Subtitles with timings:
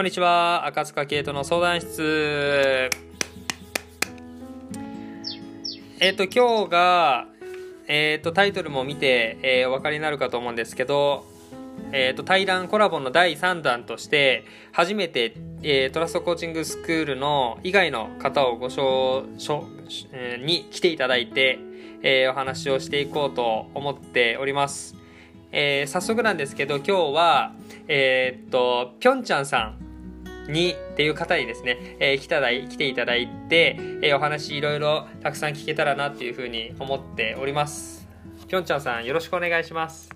[0.00, 2.88] こんにちは赤塚圭人の相談室。
[6.00, 7.26] えっ、と今日が
[7.86, 11.26] えっ、とタイトルも見て、えーお分かりになるかと思うんですけど
[11.92, 19.66] えー、と対談コラボの第3弾として初めて、えートラストコーチングスクールの以外の方をご紹紹
[20.12, 21.58] えーに来ていただいて、
[22.00, 24.96] えーお話をしていこうと思っております、
[25.52, 27.52] えー早速なんですけど今日は
[27.86, 29.89] えーっとぴょんちゃんさん
[30.50, 38.08] にっていう方にですね、えー来ただい来ていただいて、えーお話いろいろたくさん聞けたらなっていうふうに思っております。
[38.48, 40.10] ぴょんちゃんさんよろしくお願いします。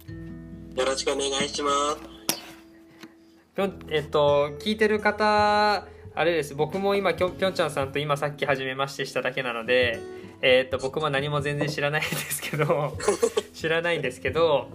[0.77, 1.99] よろしくお願いします。
[3.55, 6.55] ぴょんえっと聞いてる方あれです。
[6.55, 10.01] 僕も今ぴょんちゃんさんと今さっき初めましてしただけなので
[10.43, 12.97] えっと僕も何も全然知らないんですけど
[13.55, 14.69] 知らないんですけど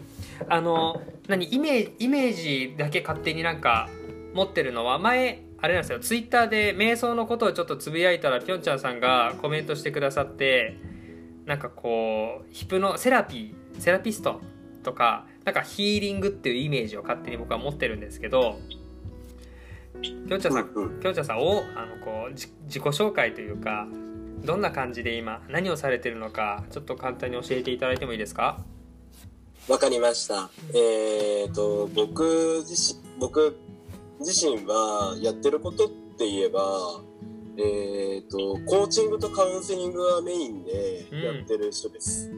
[0.47, 3.89] あの何イメージイメージだけ勝手になんか
[4.33, 5.99] 持ってるのは前あれなんですよ。
[5.99, 10.77] ツイッターで瞑想のことをちょっとつぶやいたらぴょんちゃんさんがコメントしてくださって
[11.45, 14.41] なんかこうヒプノセラピーセラピスト
[14.83, 18.59] とかなんかヒーリングっていうイメージを勝手に僕は持ってるんですけど
[20.01, 23.87] きょんちゃんさんきょんちゃんさんをあのこうじ自己紹介というか
[24.45, 28.63] どんな感じで今何をされてるのかちょっと簡単に教えていただいてもいいですか？
[29.67, 30.49] わかりました。
[30.73, 33.55] えっ、と、僕自身、僕
[34.19, 36.61] 自身はやってることって言えば、
[37.57, 42.29] えっ、と、コーチングとカウンセリングがメインでやってる人です。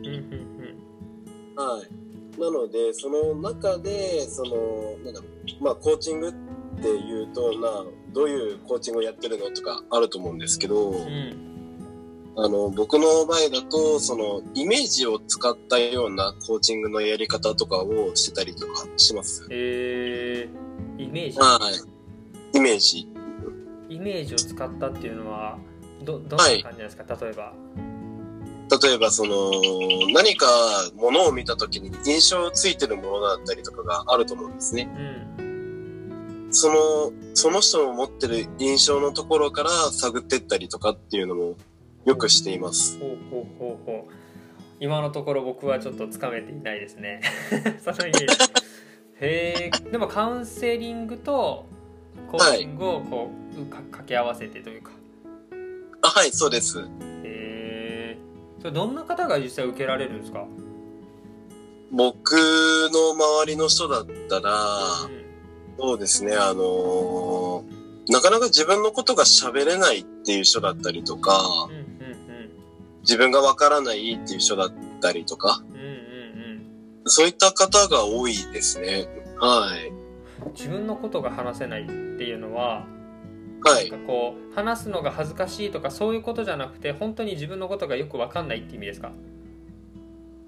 [1.56, 2.40] はい。
[2.40, 5.28] なので、その中で、その、なんだろ
[5.60, 6.38] う、まあ、コーチングって
[6.84, 11.52] 言うと、まあ、どういうコーチングをやってるのとかあると思うんですけど、うんうん
[12.38, 19.46] あの、僕の場合だと、その、イメージを使ったようなコーチングのやり方とかをしてたりとかします。
[19.52, 21.60] えー、イメージは
[22.54, 22.58] い。
[22.58, 23.08] イメージ。
[23.90, 25.58] イメージを使ったっていうのは
[26.04, 27.54] どどんな感じなんですか、例えば
[28.82, 29.52] 例えば、その、
[30.14, 30.48] 何か
[30.96, 34.90] ものを見た時に印象ついてるものだったりとかがあると思うんですね。
[35.38, 35.52] うん
[36.54, 41.56] その、その人の持ってる印象のところから探ってったりとかっていうのも
[42.06, 43.00] よくしています。
[43.00, 44.14] ほうほうほうほう
[44.82, 47.22] 今のところ僕はちょっとつかめていないですね
[47.86, 48.38] そのイメージ
[49.22, 51.66] へえでもカウンセリングと
[52.30, 54.92] コーチングをこう、か掛け合わせてというか。
[56.02, 56.80] あはい、そうです。
[56.80, 56.86] へ
[57.24, 58.18] え
[58.60, 60.46] それどんな方が実際受けられるんですか、
[61.92, 64.52] 僕の周りの人だったら、
[65.06, 65.22] うん。
[65.78, 71.70] そうですね、あのーなかなか自分のことが喋れないっていう人だったりとか、
[73.02, 75.64] 自分がわからないっていう人だったりとか、
[77.06, 79.08] そういった方が多いですね。
[79.40, 79.88] はい。
[79.90, 80.02] うん
[80.56, 81.92] 自分のことが話せないって
[82.24, 82.88] いうのは
[83.64, 83.92] はい。
[83.92, 89.12] なんかこう話すのが恥ずかしいとかそういうことじゃなくて本当に自分のことがよく分かんないって意味ですか？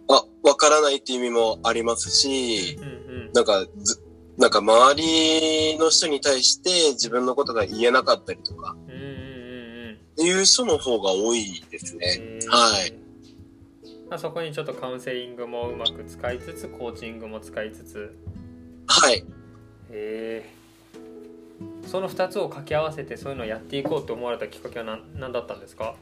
[0.10, 2.88] あ、わからないっていう意味もありますし、うんう
[3.30, 4.04] んなんかず、
[4.40, 9.10] なんか周りの人に対して自分のことが言えなかったりとか、うんうんうんう
[9.92, 12.40] んっていう人の方が多いですね。
[12.48, 12.96] はい
[14.14, 18.16] まあ、そこにちょっとカウンセリングもうまく使いつつコーチングも使いつつ
[18.86, 19.16] はい。
[19.16, 19.24] へ
[19.90, 20.50] え
[21.88, 25.96] その2つを掛け合わせてそういうのをやっていこうと思われたきっかけは何何だったんですか？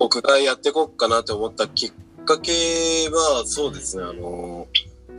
[0.00, 1.92] 僕がやっていこうかなって思ったきっ
[2.24, 2.50] かけ
[3.12, 4.66] は、そうですね、あの、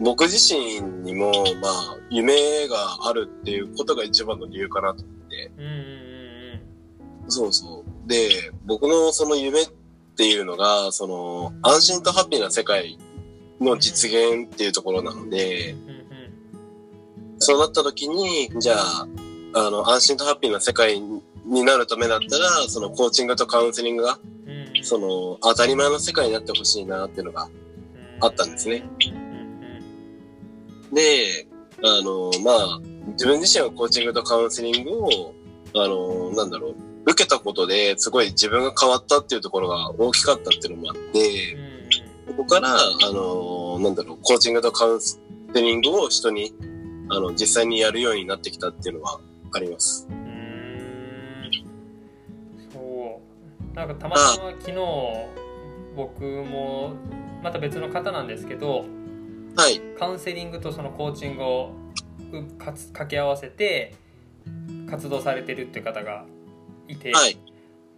[0.01, 5.51] 僕自身にも、まあ、夢があるっていうことが一番の理由かなと思って。
[5.57, 6.05] うんうんうん
[7.29, 8.09] そうそう。
[8.09, 9.84] で、僕のその夢って
[10.15, 12.97] っていうのが、その、安心とハッピーな世界
[13.59, 15.75] の実現っていうところなので、
[17.39, 19.07] そうなった時に、じゃあ、
[19.55, 21.21] あの、安心とハッピーな世界に
[21.65, 24.17] なるためだったら、そのコーチングとカウンセリングが、
[24.83, 27.49] その、当たり前の世界になってほしいなっていうのが
[28.21, 28.85] あったんですね。
[30.93, 31.45] で、
[31.83, 32.79] あの、まあ、
[33.11, 35.33] 自分自身はコーチングとカウンセリングを、
[35.75, 41.57] あの、なんだろう、受けたことですごい自分が変わったっていうところが大きかったっていうのもあって
[42.25, 42.79] ここから、あ
[43.13, 45.19] の、なんだろう、コーチングとカウンセ
[45.53, 46.53] リングを人に、
[47.09, 49.19] あの、実際にやるようになってきたっていうのは
[49.53, 50.07] あります。
[50.09, 51.51] うーん
[52.73, 53.21] そ
[53.71, 54.75] うなんかたまたま昨日
[55.95, 56.93] 僕も
[57.43, 58.85] また別の方なんですけど
[59.55, 59.79] はい。
[59.97, 61.71] カウンセリングとそのコーチングを
[62.57, 63.93] 掛け合わせて
[64.89, 66.25] 活動されてるっていう方が
[66.87, 67.37] いて、はい。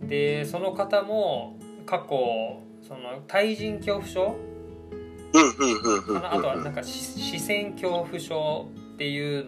[0.02, 4.36] でその方も過去その対人恐怖症？
[6.24, 9.46] あとはなんか視視線恐怖症っていう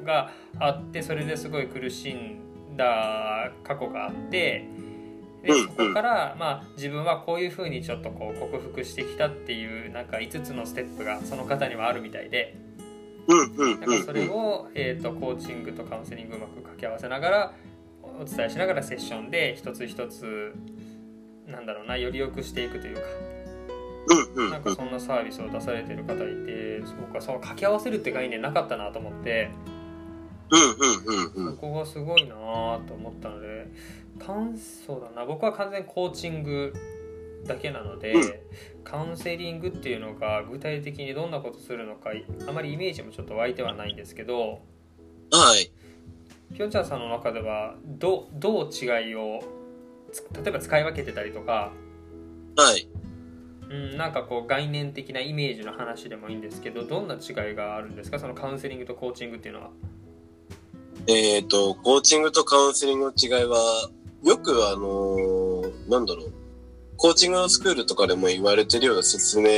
[0.00, 4.68] のがあってそれですごい苦しんだ過去があって
[5.42, 12.56] でうんそこから、まあ、自分はこういうふうにちょっとこう克服してきたっていうなんか5つのステップがその方にはあるみたいで。
[13.28, 13.44] な
[13.76, 17.52] んかそれを、えー、とコーチングとカウンセリングうまく掛け合わせながら
[18.20, 20.54] お伝えしながらセッションで一つ一つ
[21.46, 23.02] なんだろうなより良くしていくというか。
[24.36, 24.50] うんうん。
[24.50, 29.50] なんかそんなサービスを出されてる方いてそうかその掛け合わせるって概念なかったなと思って。
[30.50, 31.54] うんうんうんうん。
[31.54, 32.34] そこがすごいな
[32.86, 33.68] と思ったので
[34.86, 36.74] そうだな僕は完全にコーチング
[37.46, 38.22] だけなので、うん。
[38.84, 42.10] カウンセリングっていうのが具体的にどんなことするのか
[42.46, 44.60] あまりイメージもちょっと湧いてはないんですけど
[45.30, 45.70] はい
[46.54, 49.42] ピョンチャンさんの中ではどどう違いを
[50.12, 51.72] つ例えば使い分けてたりとか、
[52.56, 52.88] はい。
[53.70, 58.18] うん、なんかこう概念的なイメージの話でもいいんですけどどんな違いがあるんですか？
[58.18, 59.70] そのカウンセリングとコーチングっていうのは。
[61.06, 63.88] えっ、とコーチングとカウンセリングの違いは
[64.22, 66.32] よくあのーなんだろう。
[66.98, 69.48] コーチングのスクールとかでも言われてるような説明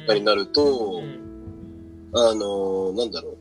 [0.00, 2.10] とかになると、うん。
[2.14, 3.36] あのーなんだろ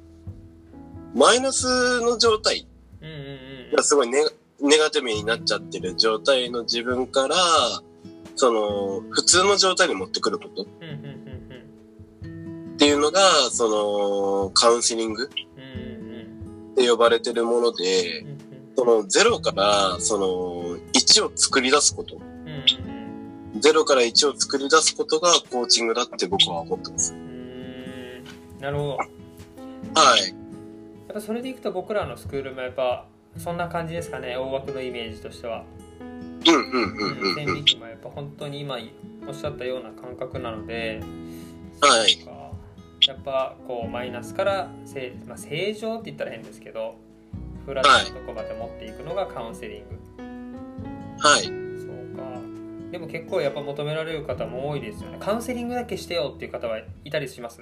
[1.15, 1.17] う。
[1.17, 2.67] マイナスの状態
[3.83, 4.29] すごいネガ
[4.61, 7.35] ネガティブになっちゃってる状態の自分から
[8.35, 10.63] その普通の状態に持ってくること。
[10.63, 10.65] っ
[12.79, 13.19] ていうのが
[13.51, 13.67] そ
[14.45, 18.25] のカウンセリングって呼ばれてるもので
[18.77, 22.17] そのゼロからその1を作り出すこと。
[23.59, 27.13] ゼロから1を作り出すことがコーチングだって僕は思ってます。
[28.59, 28.89] なるほど。
[28.91, 28.97] や
[29.95, 30.31] はい。
[30.31, 33.07] っぱそれでいくと僕らのスクールもやっぱ
[33.39, 35.63] そんな感じですかね大枠のイメージとしては。
[36.01, 37.35] うんうんうんうんうん。
[37.35, 38.77] 線引きもやっぱ本当に今
[39.27, 41.01] おっしゃったような感覚なので、
[41.81, 42.19] はい
[43.07, 46.95] やっぱこうマイナスから正,、まあ、正常って言ったら変ですけど
[47.65, 49.97] フラットなとこまで持っていくのがカウンセリング、
[51.19, 51.43] はい。
[51.43, 51.53] そう
[52.15, 52.41] か
[52.91, 57.61] でも結構やっぱ求められる方も多いですよねカウンセリングだけしてよっていう方はいたりします？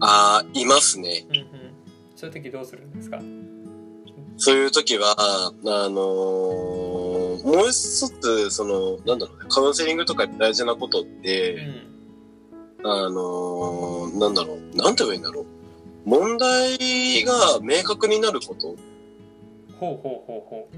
[0.00, 1.24] ああ、いますね。
[1.28, 1.46] うんうん
[2.14, 3.18] そういう時どうするんですか？
[4.42, 5.52] そういう時は、あ
[5.88, 7.72] のーもう一
[8.20, 11.56] つ、その、なんだろうね、カウンセリングとか大事なことっうて、
[12.82, 15.46] んあのーなんだろう、なんて言えばいいんだろう。
[16.06, 16.78] 問題
[17.24, 18.76] が明確になること。
[19.78, 20.76] ほうほうほうほう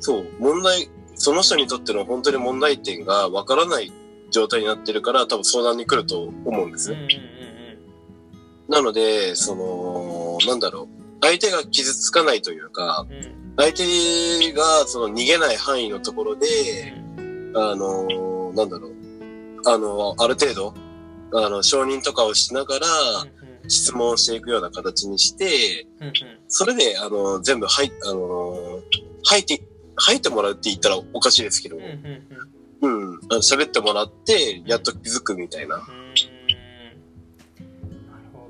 [0.00, 3.92] そう、問題、その人にとっての本当に問題点がわからない
[4.32, 6.96] 状態になってるから、多分相談に来ると思うんですよ。
[6.96, 7.42] うんうんうん
[8.68, 10.91] なので、その、なんだろう。
[11.22, 13.16] 相手が傷つかないというか、うん。
[13.16, 13.84] うん相手
[14.54, 16.46] がその逃げない範囲のところで、
[17.18, 17.52] うん。
[17.54, 18.92] あのーなんだろう。
[19.66, 20.72] あの、ある程度、
[21.34, 22.86] あの、承認とかをしながら、
[23.68, 26.12] 質問をしていくような形にして、うんうん。
[26.48, 28.80] それで、あの、全部入っ、あのー
[29.24, 29.62] 入って、
[29.96, 32.26] 入ってもらうって言ったらおかしいですけど、うんうん
[32.80, 33.10] うん。
[33.12, 35.76] うん、あの喋ってもらって、やっと気づくみたいな。
[35.76, 35.86] うーん。
[35.86, 35.92] な
[38.16, 38.48] るほ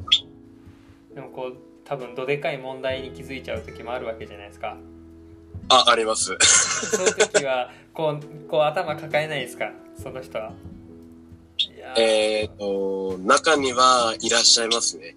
[1.11, 1.15] ど。
[1.15, 1.57] でもこう
[1.93, 4.79] 多分どでかい問題に気づいちゃう時もあるわけじゃないですか。
[5.69, 6.35] あ、あります。
[6.41, 9.71] そういう時は こうこう頭抱えないですか？
[10.03, 10.53] その人は。
[11.99, 15.17] えっ、と、中にはいらっしゃいますね。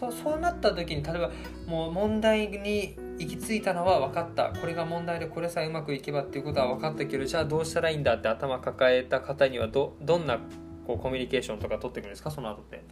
[0.00, 1.30] そうそうなった時に例えば
[1.68, 4.52] もう問題に行き着いたのは分かった。
[4.60, 10.40] これが問題でこれさえうまくいけばっていうことは分かったけどじゃあどうしたらいいんだって頭抱えた方にはどどんな
[10.88, 12.32] こうコミュニケーションとか取っていくんですか？
[12.32, 12.82] その後って。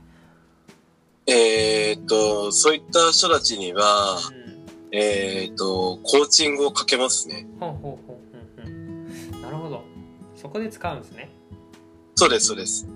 [1.26, 4.96] えっ、と、そういった人たちには、うん。
[4.96, 7.46] えっ、と、コーチングをかけますね。
[7.60, 8.20] ほうほうほ
[8.58, 8.66] う。
[8.66, 9.42] うんうん。
[9.42, 9.82] なるほど。
[10.34, 11.30] そこで使うんですね。
[12.16, 12.86] そうです、そうです。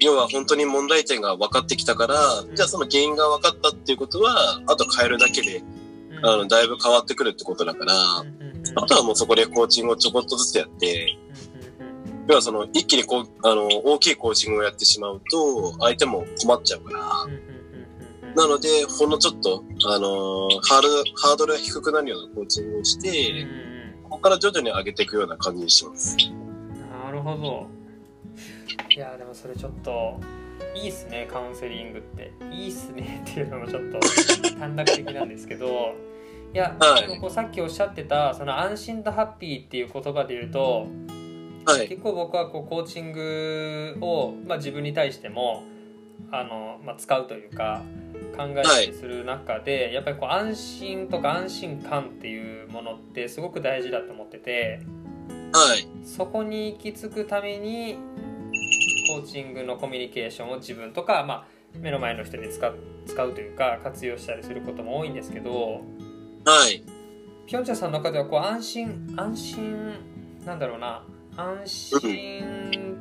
[0.00, 2.16] 要は本当に問題点が分かってきたから、
[2.54, 5.62] じゃあその原因が分かったっていうことは、あと変えるだけで、
[6.10, 6.26] うん。
[6.26, 8.78] あの、だいぶ変わってくるってことだから、うんうんうん。
[8.78, 11.21] あとはもうそこでコーチングをちょこっとずつやって、うんうんうん
[12.28, 24.02] 要はその一気にこう、あの、大きいコーチングをやってしまうと、相手も困っちゃうから、なので、ほんのちょっと、あのーハードル、ハードルが低くなるようなコーチングをしうんて、うん。
[24.04, 26.16] ここから徐々に上げていくような感じにします。
[26.30, 26.42] うん
[27.04, 27.66] なるほど。
[28.96, 30.18] いやでもそれちょっと
[30.74, 32.32] いいっすねカウンセリングって。
[32.50, 33.98] いいっすね っていうのもちょっと
[34.58, 35.94] 短絡的なんですけど。
[36.54, 37.18] いや、はい。
[37.18, 40.86] こうさっきおっしゃってたその安心とハッピーっていう言葉で言うと
[41.64, 41.88] はい。
[41.88, 45.64] 結構僕はこうコーチングを、まあ、自分に対しても
[46.30, 47.82] あの、まあ、使うというか
[48.36, 54.80] 考えたりする中で、やっぱりこう安心とか安心感っていうものってすごく大事だと思ってて
[55.52, 55.86] はい。
[56.04, 57.96] そこに行き着くために
[59.08, 61.46] コーチングのコミュニケーションを自分とか、まあ
[61.78, 62.74] 目の前の人に使う
[63.06, 65.80] 使うというか活用したりすることも多いんですけど
[66.44, 66.82] はい。
[67.46, 69.94] ピョンチャンさんの中ではこう安心安心
[70.44, 71.02] なんだろうな
[71.36, 72.96] 安心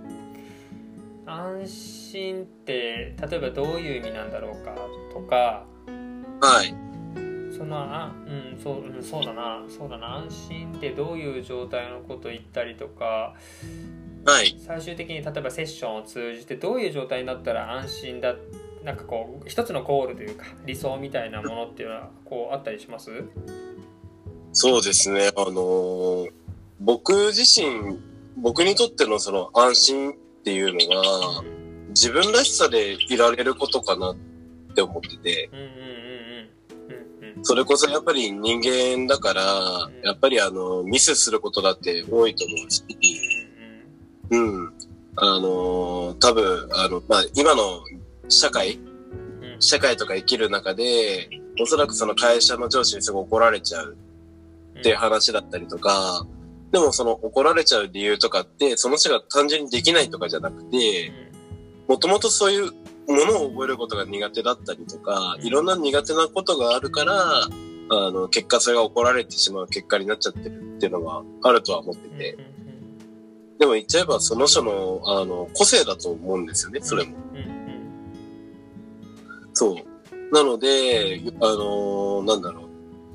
[1.26, 4.76] 安心って例えばどういう意味なんだろうか
[5.14, 5.66] とか
[6.40, 6.74] はい。
[7.56, 13.36] そのあうんそううんそうだなそうだな安心ってどういう状態のこと言ったりとか
[14.26, 14.56] はい。
[14.60, 18.36] 最終的に例えばセッションを通じてどういう状態になったら安心だ
[18.84, 23.12] なんかこう一つのゴールというか理想みたいなものっていうのはこうあったりします？
[24.54, 25.28] そうですね。
[25.36, 26.32] あのー
[26.84, 28.00] 僕自身、
[28.38, 31.44] 僕にとってのその安心っていうのが、
[31.90, 34.16] 自分らしさでいられることかなっ
[34.74, 37.46] て思ってて、うんうんうんうんうんうん。
[37.46, 39.44] それこそやっぱり人間だから、
[40.04, 42.84] やっぱりあの、ミスすることだって多いと思うし、
[44.30, 44.74] うん。
[45.18, 47.82] あのー多分、あの、まあ、今の
[48.30, 48.80] 社会、う
[49.42, 49.62] んうん。
[49.62, 51.30] 社会とか生きる中で、
[51.62, 53.98] おそらくその会社の上司にすごい怒られちゃう
[54.80, 56.26] っていう話だったりとか、
[56.72, 61.12] でもその怒られちゃう理由とかって、その人が単純にできないとかじゃなくて、
[61.88, 62.72] もともとそういう
[63.08, 67.14] ものを覚えることが苦手だったりとか、いろんな苦手なことがあるから、
[67.94, 72.38] あの、結果それが怒られてしまう結果になっちゃってるっていうのがあるとは思ってて、
[73.60, 77.18] でも言っちゃえばその人の、あの、個性だと思うんですよね、それも。
[79.54, 80.34] そう。
[80.34, 82.64] なので、あのーなんだろう。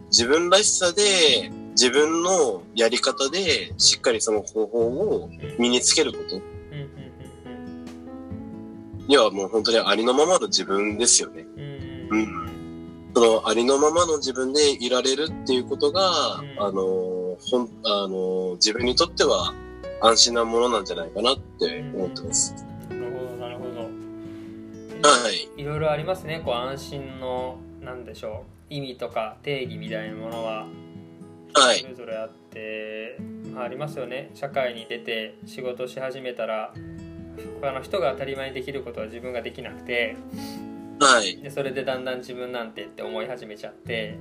[0.09, 6.37] 自分らしさで、自分のやり方で、しっかりその方法を身につけること。
[6.37, 7.07] うんうん
[9.07, 11.47] にはもう本当にありのままの自分ですよね。
[12.11, 16.57] うんそのありのままの自分でいられるっていうことが、うん。
[16.59, 19.55] あのーほん、あのー自分にとっては
[20.03, 22.53] 安心なものなんじゃないかなって思ってます。
[22.91, 23.81] なるほどなるほど。
[25.09, 25.49] はい。
[25.57, 26.43] いろいろありますね。
[26.45, 28.75] こう安心のなんでしょう。
[28.75, 30.63] 意味とか定義みたいなものは。
[30.63, 30.86] はい
[31.57, 31.87] そ。
[31.87, 33.19] れぞれあって、
[33.53, 36.73] まあ、ありますよね社会に出て仕事し始めたら
[37.61, 40.17] 他の人が当たり前にできることは自分ができなくて
[41.01, 41.37] はい。
[41.39, 44.19] でそれでだんだん自分なんてって思い始めちゃって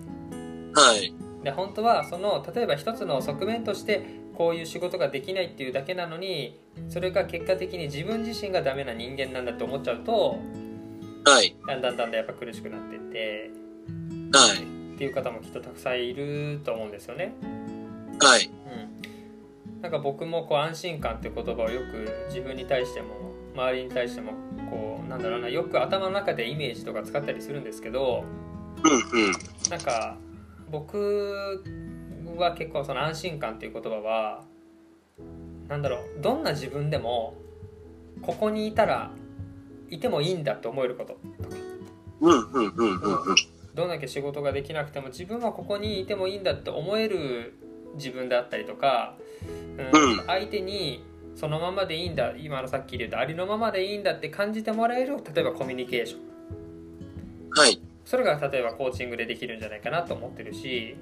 [0.74, 1.14] はい。
[1.44, 10.40] で本当はその例えば一つの側面としてこういう仕事ができないっていうだけなのにそれが結果的に自分自身がダメな人間なんだって思っちゃうと
[11.26, 11.56] はい。
[11.68, 13.52] だんだんだんだんやっぱ苦しくなってって
[14.34, 14.85] はい。
[14.96, 17.34] っていう方もきっとたくさんいると思うんですよね。
[18.20, 18.50] はい。
[18.50, 23.08] うん、なんか僕もこう安心感っていう言葉をよく自分に対しても
[23.54, 24.32] 周りに対しても
[24.70, 28.24] こうなんだろうなよく頭の中でイメージとか使ったりするんですけど
[28.84, 29.32] うんうん。
[29.70, 30.18] なんか
[30.72, 31.62] 僕
[32.38, 34.44] は結構その安心感っていう言葉は
[35.68, 37.36] なんだろうどんな自分でも
[38.22, 39.12] ここにいたら
[39.90, 41.56] いてもいいんだって思えることとか
[42.22, 43.55] うんうんうんうんうん。
[43.76, 47.54] どんだけ仕事ができなくても自分はここにいてもいいんだって思える
[47.96, 49.16] 自分であったりとか、
[49.78, 51.04] うんうん相手に
[51.36, 56.22] そのままでいいんだ今のさっき言ったありのままでいいんだって感じてもらえる例えばコミュニケーション
[57.52, 57.82] はい。
[58.06, 60.96] それが例えばコーチングでできるんじゃないかなと思ってるし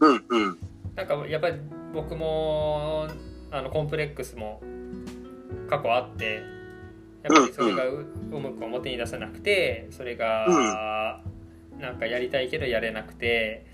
[0.00, 0.58] うんうん。
[0.96, 1.56] なんかやっぱり
[1.94, 3.06] 僕も
[3.52, 4.60] あのコンプレックスも
[5.68, 6.42] 過去あって
[7.22, 11.22] やっぱりそれがううまく表に出せなくてそれが
[11.80, 13.66] なんかやりたいけどやれなくて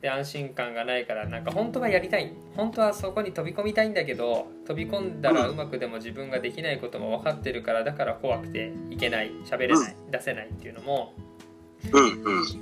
[0.00, 11.14] で安心感がないからなんか本当はやりたい本当はそこに飛び込みたいんだけど飛び込んだらうまくでも自分ができないことも分かってるからだから怖くていけない喋れない出せないっていうのも。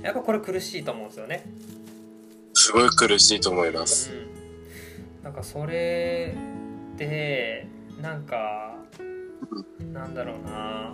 [0.01, 1.43] やっぱこれ苦しいと思うんですよね。
[2.53, 4.13] すごい苦しいと思います。
[4.13, 6.33] うん、なんかそれ
[6.95, 7.67] で
[8.01, 8.75] なんか
[9.91, 10.93] なんだろうな、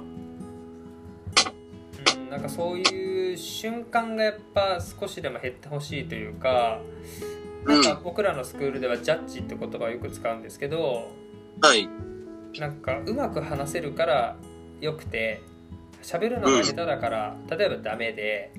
[2.17, 6.79] うん、なんかそういう瞬間がやっぱ少しでも減ってほしいというか
[7.65, 11.11] なんか僕らのスクールではジャッジって言葉をよく使うんですけど
[11.61, 11.89] はい。
[12.59, 14.35] なんかうまく話せるから
[14.79, 15.41] よくて
[16.01, 18.53] 喋るのが下手だから例えばダメで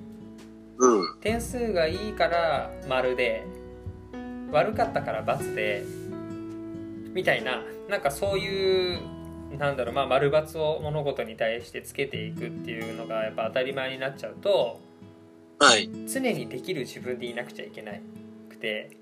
[0.78, 1.20] うん。
[1.20, 3.44] 点数がいいから丸で
[4.50, 5.84] 悪かったから×で
[7.14, 9.00] みたいななんかそういう
[9.58, 14.80] なんだろうまあ丸×を物事に対してつけていくっていうのがやっぱ当たり前になっちゃうと
[15.58, 15.88] はい。
[16.06, 17.92] 常にできる自分でいなくちゃいけな
[18.50, 18.96] くて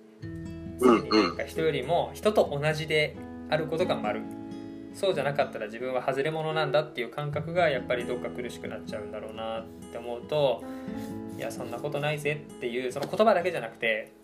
[0.81, 3.17] うん常になんか人よりも人と同じで
[3.51, 4.23] あることが丸
[4.95, 10.63] そうじゃなかったら自分は外れ者なんだっていう感覚がやっぱりどっか苦しくなっちゃうんだろうなって思うと
[11.37, 14.24] いやそんなことないぜっていうその言葉だけじゃなくてはい。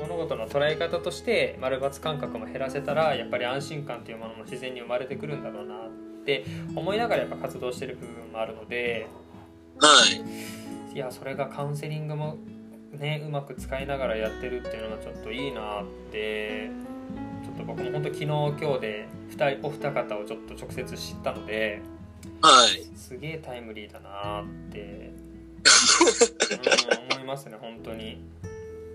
[0.00, 5.78] 物事の捉え方として丸×感覚も減らせたらやっぱり安心感というものも自然に生まれてくるんだろうなっ
[6.24, 9.06] って思いながらやっぱ活動してる部分もあるので
[9.78, 10.06] は
[10.90, 10.94] い。
[10.94, 12.38] いやそれがカウンセリングも
[12.92, 16.70] ねうまく使いながらやってるっていうのがちょっといいなって
[17.44, 21.82] ちょっと僕も本当昨日今日で2人お二方をちょっと直接知ったので
[22.40, 22.96] はい。
[22.96, 24.80] すげえタイムリーだなって、
[27.10, 28.18] うん、思いますね本当に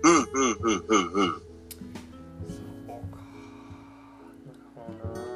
[0.02, 1.32] うんうんうんうんうん。
[1.32, 3.18] そうか。
[4.46, 4.80] なるほ
[5.14, 5.26] どな。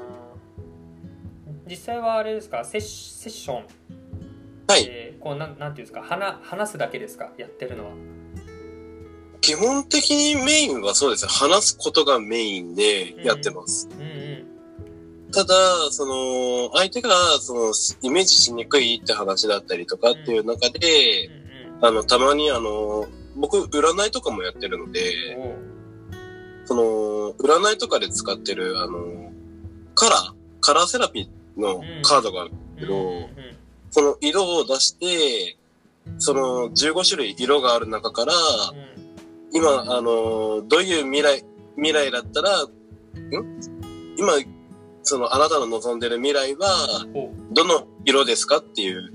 [1.69, 2.65] 実際はあれですか？
[2.65, 3.57] セッセッション。
[4.67, 4.87] はい。
[4.89, 6.03] えーこうなんなんていうんですか？
[6.03, 7.33] 話話すだけですか？
[7.39, 7.93] やってるのは。
[9.41, 11.25] 基本的にメインはそうです。
[11.25, 15.33] ね話すことがメインでやってます、うんうん。
[15.33, 15.55] ただ
[15.91, 21.27] その相手がそのイメージしにくいって話だったりとかっていう中で、
[21.79, 21.85] うん。
[21.87, 23.07] あのたまにあの
[23.37, 25.13] 僕占いとかもやってるので
[26.65, 26.83] その
[27.35, 29.31] 占いとかで使ってるあの
[29.95, 33.27] カラーカラーセラピーのカードがあるけどうんうん
[33.95, 35.57] その色を出して、
[36.19, 38.33] その15種類色がある中から、
[39.53, 41.45] 今、あの、どういう未来、
[41.77, 42.69] 未来だったら、ん？
[44.19, 44.33] 今、
[45.05, 47.07] そのあなたの望んでる未来は、
[47.53, 49.13] どの色ですかっていう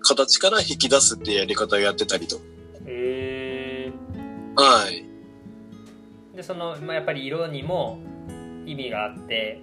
[0.00, 2.36] 形から引き出すっていうやり方をやってたりと。
[2.36, 2.40] へ
[4.62, 5.04] はい。
[6.32, 7.98] ーでその、まあ、やっぱり色にも
[8.64, 9.60] 意味があって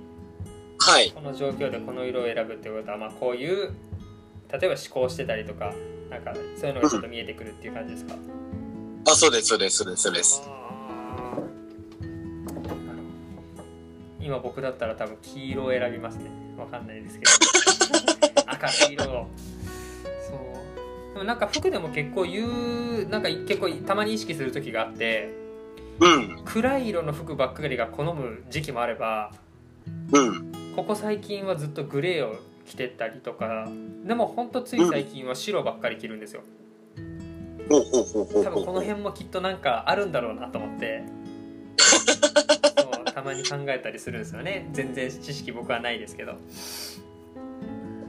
[0.79, 1.11] はい。
[1.11, 3.73] この状況でこの色を選ぶっていうことは、まあ、こういう
[4.51, 5.73] 例えば思考してたりとか
[6.09, 8.15] なんかそういうのがちょっと見えてくるっていう感じですか、
[9.07, 10.41] あ、そうです、そうです、そうです、そうです。
[14.19, 17.31] 今僕だったら多分黄色を選びますねわかんないですけど
[18.61, 19.27] 明るい色を
[21.19, 22.47] もなんか服でも結構言
[23.05, 25.37] うなんか結構たまに意識する時があって
[26.01, 29.33] うん、暗い色の服ばっかりが好む時期もあれば
[30.13, 30.51] うん。
[30.75, 33.67] ここ最近はずっとグレーを着てたりとか
[34.05, 36.41] でもほんとつい最近は白ばっかり着るんですよ
[37.69, 38.73] ほうほうほうほう多分こ。
[38.73, 41.03] の辺もきっとなんかあるんだろうなと思って
[41.77, 46.35] そうたまに考えたりするんですよね全然知識僕はないですけど、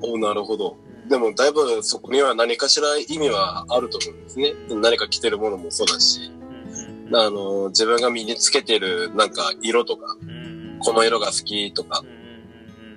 [0.02, 0.76] おなるほど。
[1.10, 4.52] うんでも、だいぶそこには何かしら意味はあると思うんですね。
[4.70, 6.30] 何か着てるものもそうだし。
[7.12, 10.16] あの、自分が身につけてるなんか色とか、
[10.78, 12.04] この色が好きとか。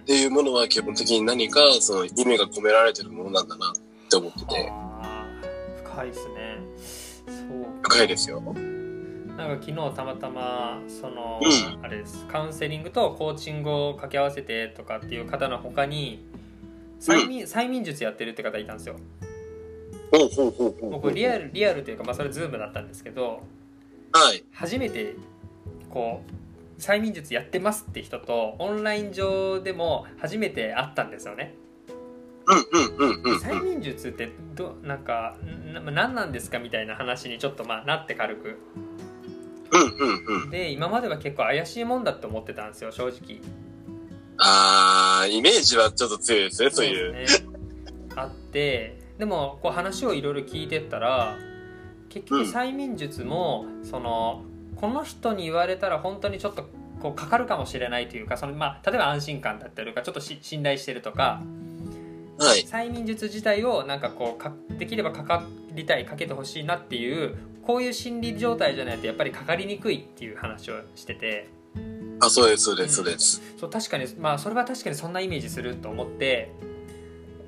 [0.04, 4.71] っていうものは基本的に何かその意味が込められてるものなんだなって思ってて、
[5.86, 6.58] 深いですね。
[7.26, 7.38] そう
[7.82, 8.41] 深いですよ。
[8.41, 11.84] なんか昨日たまたまその、うん。
[11.84, 12.28] あれです。
[12.28, 16.23] カウンセリングとコーチングを掛け合わせてとかっていう方の他に
[17.04, 18.96] 催眠,、催眠術やってるって方いたんですよ
[20.12, 20.89] ほうほうほうほうほう。
[20.92, 23.44] 僕リアルリアルというか、まあ、それズームだったんですけど
[24.13, 24.44] はい。
[24.54, 25.16] 初めて
[25.89, 26.22] こ
[26.78, 31.56] う催眠術やってますって人とオンライン上でも初めて会ったんですよね。
[33.42, 38.58] 催眠術ってどなんかんな何なんですかみたいな話にちょっとまあなって軽く。
[40.52, 43.39] で今までは結構怪しいもんだって思ってたんですよ正直
[44.38, 47.13] あー、イメージはちょっと強いですね、そういう。
[47.13, 47.26] ね
[48.15, 51.36] あってでもこう話をいろいろ聞いてったら
[52.10, 54.43] 結局うん催眠術も、その
[54.76, 56.67] この人に言われたら本当にちょっと
[57.02, 61.41] こうかかるかもしれないというかその、まあ、例えば安心感だったりとかちょっとし信頼してるとか
[62.38, 62.62] はい。
[62.62, 65.43] 催眠術自体をなんかこうかできればかか
[65.74, 71.50] りたいかけてほしいなっていうこういう心理状態じゃないとやっぱりかかりにくいっていう話をしてて
[72.26, 73.42] あ、そうです、そうです、そうです。
[73.58, 76.52] そう確かにまあそれは確かにそんなイメージすると思って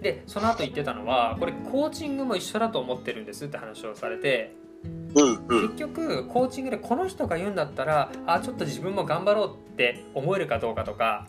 [0.02, 4.56] でその後言ってたのはこれコーチングも一緒だと思ってるんですって話をされて
[5.16, 5.70] うんうん。
[5.70, 11.28] 結局コーチングでこの人が言うんだったらあちょっと自分も頑張ろうって思えるかどうかとか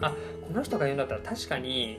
[0.00, 0.12] あ
[0.46, 1.98] この人が言うんだったら確かに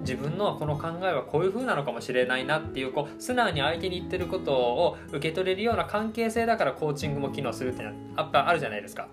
[0.00, 9.08] 自分のこの考えはこういう風なのかもしれないなっていうこう素直に相手に言ってることを受け取れるような関係性だからコーチングも機能するってのはやっぱあるじゃないですか。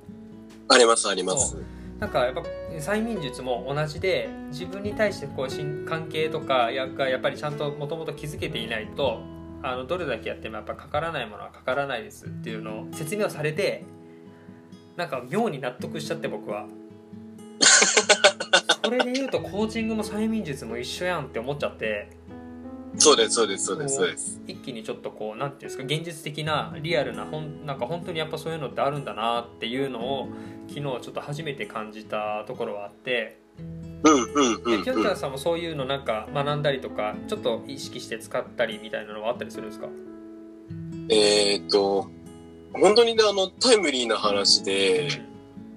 [0.70, 1.58] あります、あります。
[2.00, 2.44] なんかやっぱ
[2.78, 9.20] 催眠術も同じで自分に対してこうしん関係とかやがやっぱりちゃんともともと築けていないと
[9.62, 13.84] あのどれだけやってもやっぱかからないものはかからないですっていうのを説明をされて
[14.96, 16.68] なんか妙に納得しちゃって僕は
[18.82, 22.10] それで言うとコーチングも催眠術も一緒やんって思っちゃって
[22.98, 24.42] そうです、そうです、そうです、そうです。
[24.46, 30.28] 一気にちょっとこうなんていうんですか現実的なリアルなほんなんか本当にやっぱそういうのってあるんだなっていうのを
[30.70, 33.40] 昨日ちょっと初めて感じたところはあって。
[34.04, 34.84] うんうんうんうん。
[34.84, 39.88] できょんちゃんさんもそういうのなんか学んだりとかちょっと意識して使ったりみたいなのはあったりするんですか？
[41.10, 42.08] えーっと、
[42.74, 45.10] 本当にね、あの、タイムリーな話で、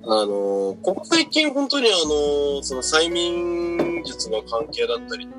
[0.05, 5.39] あの、ここ最近本当にあの、その催眠戦術の関係だったりとか、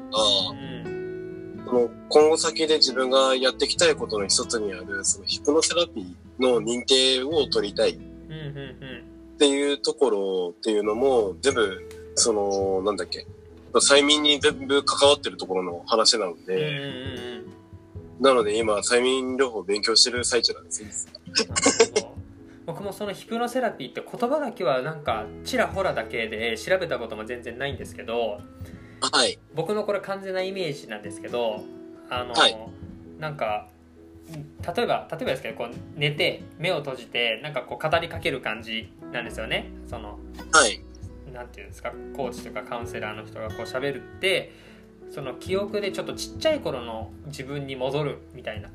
[0.52, 9.13] うんその今後先で自分がやっていきたいことの一つにある、そのヒプノセラピーの認定を取りたいっうんうん
[9.44, 13.28] ていうところっていうのも、全部、その、なんだっけ、
[13.74, 17.44] 催眠に全部関わってるところの話なので、
[18.22, 21.08] なので今、催眠療法を勉強してる最中なんです
[22.66, 28.40] 僕もそのヒプノセラピーって言葉だけはなんかちらほらだけで調べたことも全然ないんですけど
[29.02, 29.38] はい。
[29.54, 31.62] 僕のこれ完全なイメージなんですけど
[32.10, 32.58] あの、はい。
[33.20, 33.68] なんか
[34.32, 40.20] 例えば例えばですけどこう寝て目を閉じてなんかこう語りかける感じなんですよねその
[40.52, 40.82] はい。
[41.34, 44.54] なんていうんですかコーチとかカウンセラーの人がこう喋るって
[45.10, 48.70] その記憶でちょっとちっちゃい頃の自分に戻るみたいな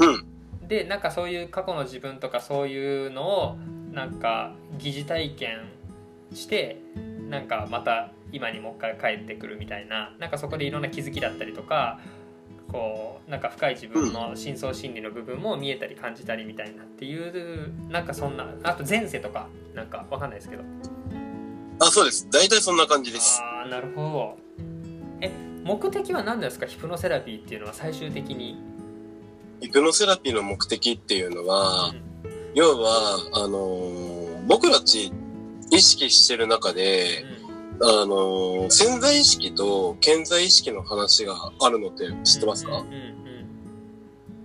[0.00, 0.26] うん。
[0.66, 3.58] でなんかそういう過去の自分とかそういうのを
[3.92, 5.58] なんか疑似体験
[6.32, 6.80] して
[7.28, 12.00] なんかまた今にもう一回帰ってくるみたいななんかそこでいろんな気づきだったりとか
[12.70, 20.62] こうなんか深い自分の深層心理の部分も見えたり感じたりみたいなっていうなんかそんなあと前世とかなんかわかんないですけど。
[21.80, 22.28] あ、そうです。
[22.30, 23.40] 大体そんな感じです。
[23.40, 24.38] ああなるほど。
[25.20, 25.30] え
[25.64, 26.66] 目的は何ですか？
[26.66, 28.58] ヒプノセラピーっていうのは最終的に。
[29.60, 32.02] ヒプノセラピーの目的っていうのは、うん。
[32.54, 35.12] 要は、あのー僕たち
[35.70, 37.24] 意識してる中で、
[37.82, 43.20] あのー潜在意識と潜在意識の話があるのって知ってますか、うんうん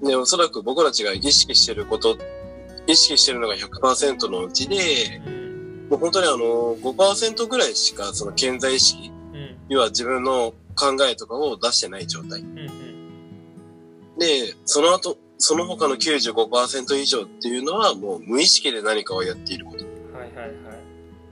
[0.06, 2.18] で、おそらく僕たちが意識してること、
[2.88, 5.22] 意識してるのが100%のうちで、
[5.90, 9.58] もう本当にあのー、5%ぐらいしかその潜在意識、うん。
[9.70, 12.42] 要は自分の考えとかを出してない状態。
[12.42, 14.20] うんうん。
[14.20, 19.86] で、その後、その他の95%以上っていうのはもう無意識で何かをやっていること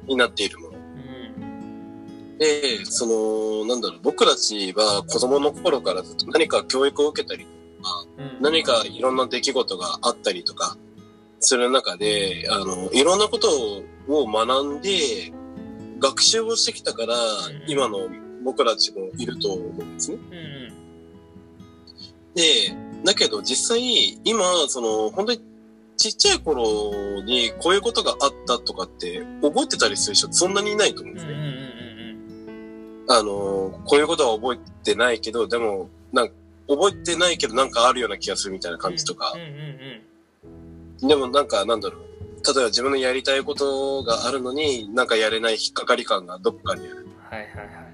[0.05, 0.72] になっているもの。
[2.43, 10.77] うんで、その、なんだろう、僕たちは子供の頃からずっと何か教育を受けたり、うん何かいろんな出来事があったりとか
[11.39, 15.31] する中で、あの、いろんなことを学んで、
[15.99, 17.19] 学習をしてきたから、ん
[17.67, 18.09] 今の
[18.43, 20.17] 僕たちもいると思うんですね。
[22.35, 22.43] で、
[23.03, 25.41] だけど実際、今、その、本当に
[25.97, 31.33] ちっちゃい頃にこういうことがあったとかって覚えてたりする人そんなにいないと思うんですね。
[33.07, 36.33] あの、こういうことは覚えてないけど、でも、なんか、
[36.67, 39.33] 覚えてないけどなんかあるような気がするみたいな感じとか
[41.01, 42.01] でもなんか、なんだろう。
[42.45, 47.07] 例えば自分のやりたいことがあるのに、なんかやれない引っかかり感がどっかにある。
[47.29, 47.93] はいはいはい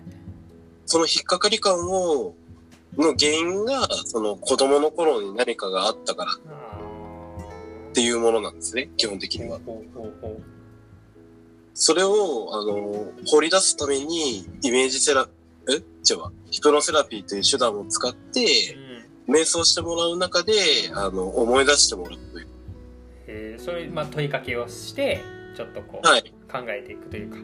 [0.85, 2.33] その引っかかり感を、
[2.97, 6.79] の原因が、その子供の頃に何かがあったからっあ
[7.93, 9.59] ていうものなんですね、基本的には。
[9.59, 10.41] ーほうほうほ
[11.81, 15.27] それを、あの、掘り出すために、イメージセラ、
[15.69, 15.73] え？
[15.73, 16.31] 違うわ。
[16.51, 18.41] ヒプノセラピーという手段を使って、
[19.27, 20.53] う、うん、瞑想してもらう中で、
[20.93, 22.47] あの、思い出してもらうという。
[23.31, 25.21] えー、それまあ問いかけをして
[25.55, 26.33] ちょっとこう、はい。
[26.51, 27.37] 考えていくというか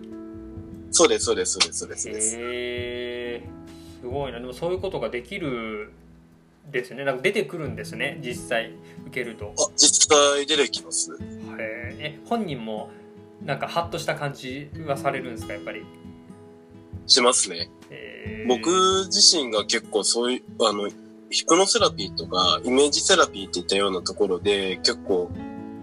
[0.90, 2.36] そうです、そうです、そうです、そうです。
[2.38, 3.44] へえ
[4.02, 5.92] すごいなでもそういうことができる
[6.72, 8.72] ですねなんか出てくるんですね実際
[9.06, 11.12] 受けるとあ、実際出てきます。
[11.14, 12.90] へーえ本人も
[13.44, 15.86] なんかハッとした感じはされるんですかやっぱり？
[17.08, 17.70] しますね。
[18.48, 18.70] 僕
[19.06, 20.90] 自身が結構そういう、あの、
[21.30, 25.30] ヒプノセラピーとかイメージセラピーっていったようなところで結構、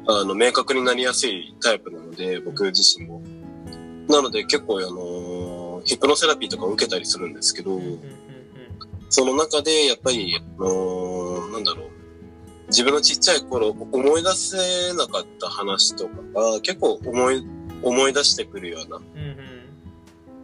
[0.06, 3.22] あの、明確になりやすいタイプなので、僕自身も。
[4.08, 7.78] なので結構、あの、ヒプノセラピーとか受けたりするんですけど、
[9.08, 11.91] その中でやっぱり、あのなんだろう。
[12.72, 17.46] 自分のちっちゃい頃思い出せなかった話とかが結構思い、
[17.82, 18.98] 思い出してくるような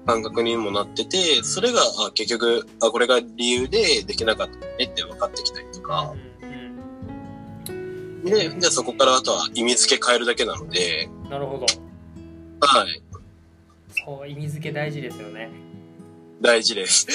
[0.05, 6.13] 感覚にもなってて、それが、あ結局、あ、これが理由でできなかったねって分かってきたりとか。
[6.13, 6.29] うん
[8.25, 11.67] で、じゃあそこからあとは意味付け変えるだけなので、うんなるほど。
[12.61, 13.03] はい。
[14.05, 15.51] そう意味付け大事ですよね
[16.41, 17.07] 大事です。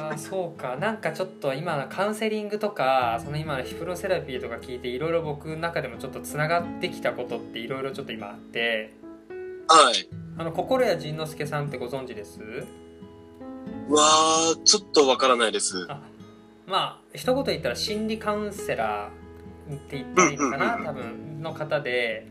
[0.00, 8.94] ああそうかなんかちょっと今のカウンセリングとかその今のヒプノセラピーとか聞いていろいろ僕の中でもちょっとつながってきたことっていろいろちょっと今あって
[9.68, 10.08] はい。
[10.38, 12.40] あの心谷仁之助さんってご存知です？
[13.88, 15.86] わー、ちょっとわからないです。
[16.66, 22.26] まあ一言言ったら心理カウンセラーって言ったらいいのかなうんうんうんうん多分の方で、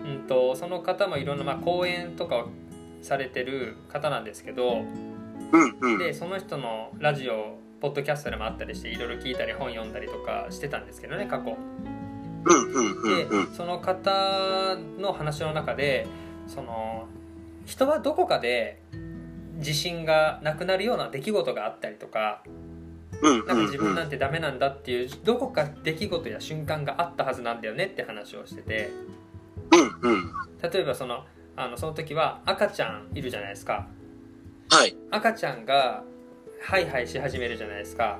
[0.00, 2.48] うん、とその方もいろんな、まあ、講演とかを
[3.06, 4.82] されてる方なんですけど
[5.52, 5.98] うんうん。
[5.98, 11.56] でその人のラジオポッドキャストでもあったりしていろいろ聞いたり本読んだりとかしてたんですけどね過去。
[13.04, 13.54] でうん。
[13.54, 16.06] その方の話の中で
[16.46, 17.06] その
[17.64, 18.80] 人はどこかで
[19.56, 22.42] 自信がなくなるような出来事があったりとか
[23.22, 28.90] うんなんか自分なんててダメなんだっていうどこか出来事や瞬間があったはずなんだよねって話をしてて
[30.62, 31.24] 例えばその
[31.56, 33.88] あのその時は赤ちゃんいるじゃないですか。
[34.70, 34.96] はい。
[35.10, 36.04] 赤ちゃんが
[36.60, 38.18] ハイハイし始めるじゃないですか。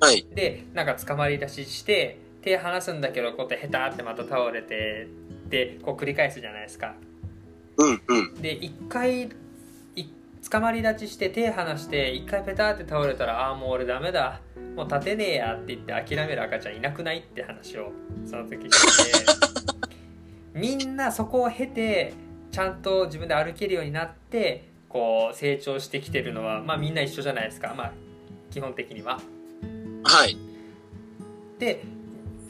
[0.00, 0.26] はい。
[0.34, 5.08] でなんか捕まり出しして手離すんだけどこうやってヘタってまた倒れて
[5.48, 6.94] でこう繰り返すじゃないですか。
[7.76, 8.34] うんうん。
[8.34, 9.30] で一回
[9.94, 10.04] い
[10.50, 14.40] 捕まり立ちして手離して一回ペタって倒れたらああもう俺ダメだ。
[14.74, 17.92] もう立てねえやって言って諦める赤ちゃんいなくないって話を
[18.26, 19.38] その時してて。
[20.58, 22.14] みんなそこを経て
[22.58, 27.92] ちゃんと自分で歩けるようになってこう成長してきてるのはまあみんな一緒じゃないですかまあ
[28.50, 29.20] 基本的には。
[30.02, 30.36] はい
[31.60, 31.84] で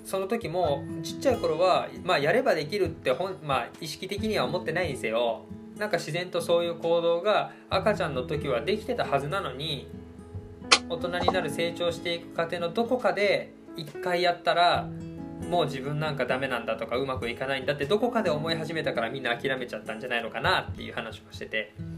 [0.06, 5.42] その時もちっちゃい頃は、まあ、やればできるって本、まあ、意識的には思ってないにせよ
[5.76, 9.88] なんか自然とそういう行動が赤ちゃんの時はできてたはずなのに
[10.88, 14.88] 大人になる成長していく過程のどこかで一回やったら
[15.48, 21.74] もう自分なんかダメなんだとかうまくいかないんだってどこかで思い始めたからみんな諦めちゃったんじゃないのかなっていう話をしてて。
[21.78, 21.88] うん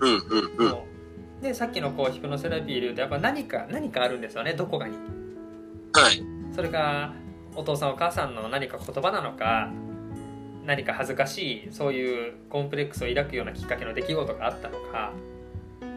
[0.00, 0.98] うんうんうんそう
[1.42, 4.96] でさっきのこうヒプノセラピーで言うとやっぱ何か何かあるんですよねどこかに。
[5.92, 7.14] はいそれが
[7.54, 9.70] お父さんお母さんの何か言葉なのか
[10.64, 15.12] 何か恥ずかしいそういうコンプレックスを抱くようなきっかけの出来事があったのか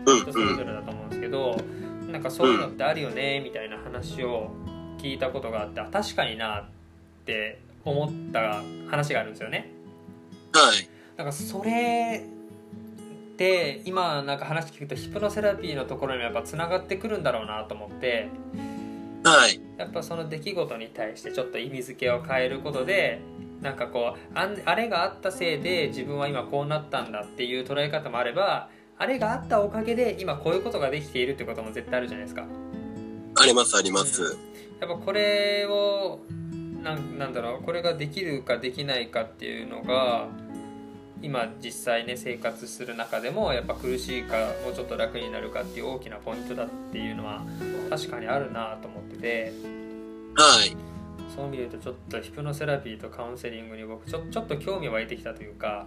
[0.06, 1.58] うん人それぞれだと思うんですけど
[2.12, 4.52] なんかそういうのってあるよねみたいな話を
[5.02, 6.66] 聞いたことがあってあ確かになっ
[7.26, 9.72] て思った話があるんですよね。
[10.54, 10.88] はい
[11.18, 12.24] なんかそれ
[13.38, 18.30] で今なんか話聞くとヒプノセラピーのところにもやっぱつながってくるんだろうなと思って
[19.24, 23.20] はいやっぱその出来事に対してちょっと意味付けを変えることで
[23.62, 32.46] なんかこうあんあれがあったせいで自分は今こうなったんだっていう捉え方もあればあれがあったおかげで今こういうことができているってことも絶対あるじゃないですか。
[33.40, 34.38] ありますあります
[34.82, 36.20] やっぱこれを
[36.84, 40.28] なんなんだろうこれができるかできないかっていうのが
[41.22, 47.44] 今実際ね生活する中でもやっぱ苦しいかもうちょっと楽になるかっていう大きなポイントだっていうのは
[47.92, 49.54] 確かにあるなと思ってて
[50.36, 50.76] はい
[51.36, 55.86] そう見るとちょっとヒプノセラピーとカウンセリングに僕ちょちょっと興味湧いてきたというか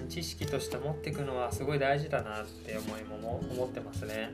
[0.00, 4.30] うん 知識として持っていくのはすごい大事だなって思いもも思ってますね。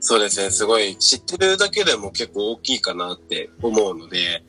[0.00, 0.50] そうですね。
[0.50, 4.42] すごい知ってるだけでも結構大きいかなって思うので。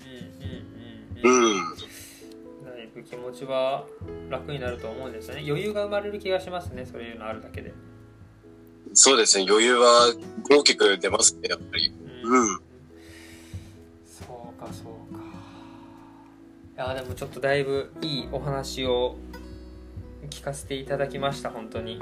[1.21, 1.75] うん
[2.63, 3.85] だいぶ気持ちは
[4.29, 5.43] 楽になると思うんですよね。
[5.45, 6.85] 余裕が生まれる気がしますね。
[6.85, 7.73] そういうのあるだけで、
[8.93, 9.45] そうですね。
[9.49, 10.13] 余裕は
[10.49, 11.93] 大きく出ますねやっぱり。
[12.23, 12.41] うん。
[12.41, 12.59] うん。
[14.05, 15.19] そうかそうか。
[16.77, 19.17] いやでもちょっとだいぶいいお話を
[20.29, 22.01] 聞かせていただきました本当に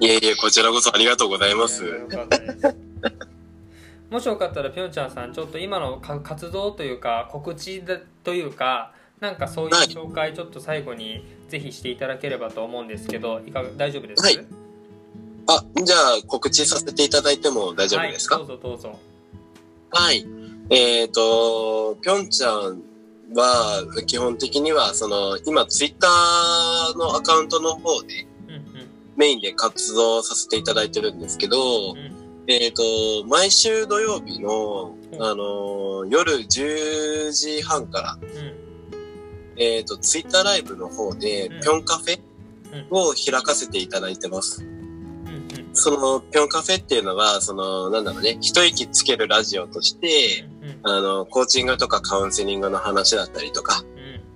[0.00, 1.82] いえいえこちらこそありがとうございます。
[4.10, 14.22] もしよかったらぴょんちゃんさんちょっと今のか活動というか告知だというかなんかそういうはい紹介ちょっと最後にぜひしていただければと思うんですけどいかが大丈夫です？
[14.24, 14.44] はい。
[15.46, 18.38] あじゃあ告知させていただいても大丈夫ですか？
[18.38, 18.98] はい、どうぞどうぞ。
[19.90, 20.26] はい。
[20.70, 22.80] えっ、と、ぴょんちゃん
[23.34, 28.24] は、基本的には、その、今、ツイッターのアカウントの方で、
[29.20, 32.42] メインで活動させていただいてるんですけど、うん。
[32.46, 32.82] えっ、と、
[33.28, 35.22] 毎週土曜日の、うん。
[35.22, 39.60] あの、夜10時半から、うん。
[39.62, 42.18] えっ、と、ツイッターライブの方でうん、ぴょんカフェ
[42.90, 44.64] を開かせていただいてます。
[45.74, 53.84] その、ぴょんカフェっていうのは、その、なんだろうね、一息つけるラジオとして、うんあの、コーチングとかカウンセリングの話だったりとか、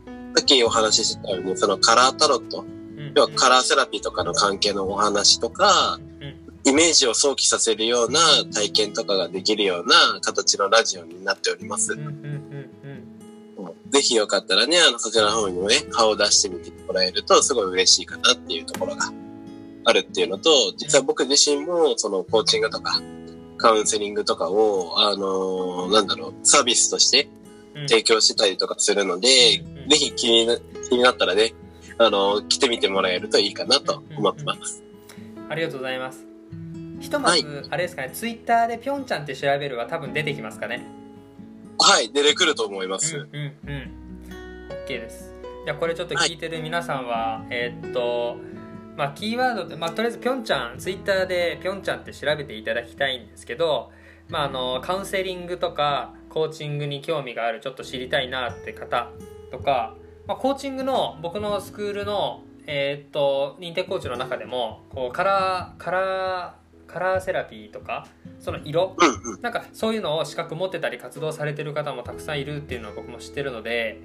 [0.07, 0.35] うん。
[0.37, 2.84] さっきお話ししたように、そのカラータロット、うん
[3.15, 6.35] 要はカラーセラピーとかの関係のお話とか、うん。
[6.67, 8.21] イメージを想起させるような
[8.55, 11.95] 体験とかができるような形のラジオになっております。
[13.91, 19.13] ぜひよかったらね、あの、そちらの方にもね、顔を出してみてもらえると、すごい嬉しいかなっていうところが
[19.85, 23.01] あるっていうのと、実は僕自身も、その、コーチングとか、
[23.57, 27.29] カウンセリングとかを、あのーなんだろう、サービスとして
[27.77, 27.89] うん。
[27.89, 29.29] 提供したりとかするので、
[29.59, 29.89] うん。
[29.89, 30.57] ぜひ気にな
[30.89, 31.55] 気になったらね、
[31.99, 34.83] あの、来てみてもらえるといいかなと思ってます。
[35.49, 36.27] ありがとうございます。
[37.01, 37.67] ひとまず、はい。
[37.71, 38.11] あれですかね。
[38.13, 40.87] ツイッターでぴょんちゃんって調べるは多分出てきますかね。
[41.79, 43.17] はい、出てくると思います。
[43.17, 43.91] うんうんうん。
[44.85, 45.33] OK です。
[45.65, 48.37] じゃあこれちょっと聞いてる皆さんは、えーっと
[48.97, 53.91] まあキーワードで、まあ、とりあえずぴょんちゃんツイッターでぴょんちゃんって調べていただきたいんですけど
[54.29, 59.11] まああのカウンセリングとかコーチングに興味があるちょっと知りたいなって方
[59.51, 59.95] とか、
[60.27, 68.07] まあ、コーチングの僕のスクールの、えーっと認定コーチの中でもこうカラーカラーカラーセラピーとか
[68.39, 69.43] その色うんうん。
[69.43, 74.01] なんかそういうのを資格持ってたり活動されてる方もたくさんいるっていうのは僕も知ってるので、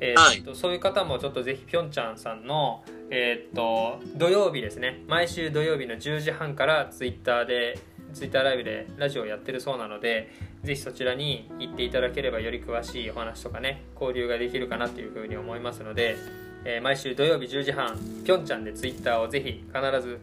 [0.00, 7.78] えーっとそういう方もちょっとぜひぴょんちゃんさんの、えーっと土曜日ですね毎週土曜日の10時半からツイッターで
[8.14, 10.30] ツイッターライブでラジオをやってるそうなので
[10.62, 16.16] ぜひそちらに行っていただければより詳しいお話とかね交流ができるかなっていうふうに思いますので、
[16.64, 20.18] えー毎週土曜日10時半ぴょんちゃんでツイッターをぜひ必ず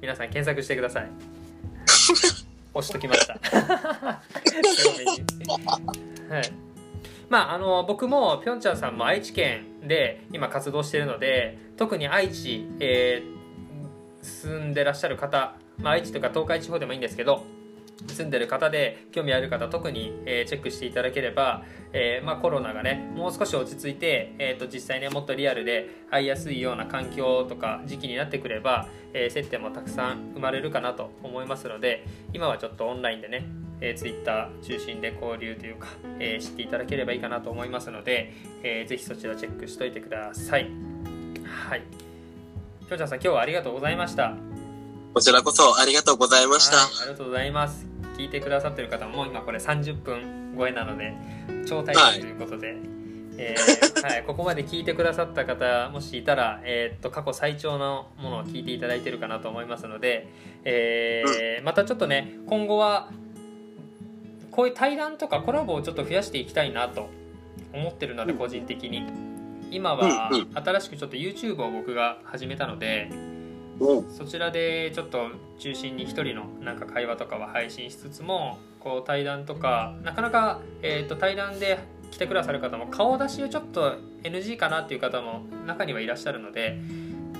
[0.00, 1.08] 皆さん検索してください。
[2.72, 3.34] 押しときました。
[6.32, 6.52] はい。
[7.28, 13.40] まああの僕もぴょんちゃんさんも愛知県で今活動しているので特に愛知、えー
[14.22, 17.44] 住んでらっしゃる方、まあ、愛知とか東海地方でもいいんですけど
[18.08, 33.44] 住んでる方で興味ある方特に、えーチェックしていただければ、えーまあ、コロナがねもう少し落ち着いて、えー、と実際ねもっとリアルで会いやすいような環境とか時期になってくれば、えー接点もたくさん生まれるかなと思いますので今はちょっとオンラインでね、
[33.82, 35.88] えー、Twitter 中心で交流というか、
[36.18, 40.70] えー知っていただければいいかなと思いますので、えーぜひそちらチェックしといてください。
[41.44, 41.82] はい。
[42.88, 44.49] きょうちゃんさん今日はありがとうございました。
[45.12, 46.76] こちらこそありがとうございました。
[46.76, 47.84] はい、ありがとうございます。
[48.16, 51.14] 聞いてくださってる方も今これ30分超えなので
[51.66, 52.76] 超大変ということで、
[53.36, 60.28] えー はい、ここまで聞いてくださった方もしいたら、えーっと過去最長のものを聞いていただいてるかなと思いますので、
[60.64, 63.10] えーまたちょっとね今後は
[64.52, 67.08] こういう対談とかコラボをちょっと増やしていきたいなと
[67.72, 68.38] 思ってるのでうん。
[68.38, 69.04] 個人的に。
[69.72, 73.08] 今は新しくちょっと YouTube を僕が始めたので、
[74.10, 81.78] そちらでちょっと中心に一人のなんか会話とかは配信しつつもこう対談とかなかなか、えー、と対談で
[82.10, 86.78] 来てくださる方も顔出しをちょっと NG かなっていう方も中にはいらっしゃるので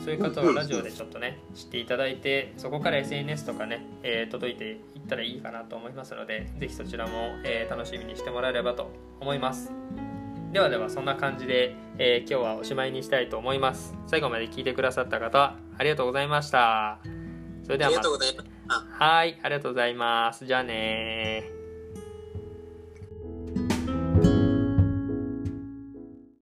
[0.05, 7.13] そういう方はラジオでちょっとね知っていただいてそこから SNS とかね、えー届いていったらいいかなと思いますのでぜひそちらも、
[7.45, 10.10] えー楽しみにしてもらえればと思います。
[10.53, 13.95] ではではそんな感じで、えー今日はおしまいにしたいと思います。
[14.09, 16.99] 最後まで聞いてくださった方ありがとうございました。
[17.63, 18.01] それではまた。
[18.01, 18.51] ありがとうございます。
[18.91, 20.47] はいありがとうございます。
[20.47, 21.70] じゃあねー